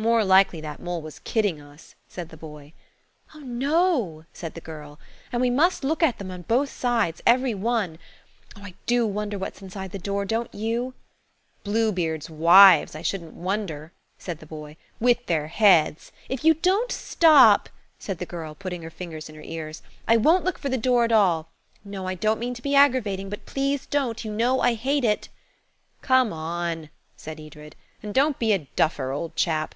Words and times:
"More 0.00 0.22
likely 0.24 0.60
that 0.60 0.78
mole 0.78 1.02
was 1.02 1.18
kidding 1.18 1.60
us," 1.60 1.96
said 2.06 2.28
the 2.28 2.36
boy. 2.36 2.72
"Oh, 3.34 3.40
no," 3.40 4.26
said 4.32 4.54
the 4.54 4.60
girl; 4.60 5.00
"and 5.32 5.40
we 5.42 5.50
must 5.50 5.82
look 5.82 6.04
at 6.04 6.18
them 6.18 6.30
on 6.30 6.42
both 6.42 6.70
sides–every 6.70 7.54
one. 7.54 7.98
Oh, 8.54 8.62
I 8.62 8.74
do 8.86 9.04
wonder 9.04 9.36
what's 9.40 9.60
inside 9.60 9.90
the 9.90 9.98
door, 9.98 10.24
don't 10.24 10.54
you?" 10.54 10.94
"Bluebeard's 11.64 12.30
wives, 12.30 12.94
I 12.94 13.02
shouldn't 13.02 13.34
wonder," 13.34 13.90
said 14.20 14.38
the 14.38 14.46
boy, 14.46 14.76
"with 15.00 15.26
their 15.26 15.48
heads–" 15.48 16.12
"If 16.28 16.44
you 16.44 16.54
don't 16.54 16.92
stop," 16.92 17.68
said 17.98 18.18
the 18.18 18.24
girl, 18.24 18.54
putting 18.54 18.82
her 18.82 18.90
fingers 18.90 19.28
in 19.28 19.34
her 19.34 19.42
ears, 19.42 19.82
"I 20.06 20.16
won't 20.16 20.44
look 20.44 20.58
for 20.60 20.68
the 20.68 20.78
door 20.78 21.02
at 21.02 21.10
all. 21.10 21.50
No, 21.84 22.06
I 22.06 22.14
don't 22.14 22.38
mean 22.38 22.54
to 22.54 22.62
be 22.62 22.76
aggravating; 22.76 23.28
but 23.28 23.46
please 23.46 23.84
don't. 23.84 24.24
You 24.24 24.30
know 24.30 24.60
I 24.60 24.74
hate 24.74 25.04
it." 25.04 25.28
"Come 26.02 26.32
on," 26.32 26.90
said 27.16 27.40
Edred, 27.40 27.74
"and 28.00 28.14
don't 28.14 28.38
be 28.38 28.52
a 28.52 28.68
duffer, 28.76 29.10
old 29.10 29.34
chap." 29.34 29.74